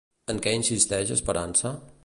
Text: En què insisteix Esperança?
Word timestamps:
En 0.33 0.39
què 0.45 0.53
insisteix 0.61 1.13
Esperança? 1.17 1.75